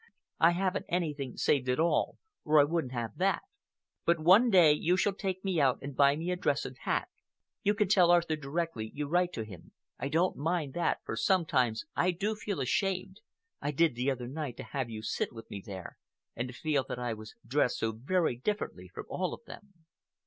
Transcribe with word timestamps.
"I 0.39 0.53
haven't 0.53 0.87
anything 0.89 1.37
saved 1.37 1.69
at 1.69 1.79
all, 1.79 2.17
or 2.43 2.59
I 2.59 2.63
wouldn't 2.63 2.91
have 2.93 3.19
that. 3.19 3.43
But 4.03 4.19
one 4.19 4.49
day 4.49 4.71
you 4.73 4.97
shall 4.97 5.13
take 5.13 5.45
me 5.45 5.61
out 5.61 5.77
and 5.83 5.95
buy 5.95 6.15
me 6.15 6.31
a 6.31 6.35
dress 6.35 6.65
and 6.65 6.75
hat. 6.75 7.07
You 7.61 7.75
can 7.75 7.87
tell 7.87 8.09
Arthur 8.09 8.35
directly 8.35 8.91
you 8.95 9.07
write 9.07 9.31
to 9.33 9.45
him. 9.45 9.73
I 9.99 10.09
don't 10.09 10.37
mind 10.37 10.73
that, 10.73 11.01
for 11.05 11.15
sometimes 11.15 11.85
I 11.95 12.09
do 12.09 12.33
feel 12.33 12.61
ashamed—I 12.61 13.69
did 13.69 13.93
the 13.93 14.09
other 14.09 14.27
night 14.27 14.57
to 14.57 14.63
have 14.63 14.89
you 14.89 15.03
sit 15.03 15.31
with 15.33 15.47
me 15.51 15.61
there, 15.63 15.99
and 16.35 16.47
to 16.47 16.53
feel 16.55 16.83
that 16.89 16.97
I 16.97 17.13
was 17.13 17.35
dressed 17.45 17.77
so 17.77 17.91
very 17.91 18.35
differently 18.35 18.87
from 18.87 19.05
all 19.07 19.35
of 19.35 19.45
them." 19.45 19.85